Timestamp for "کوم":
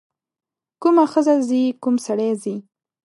1.83-1.95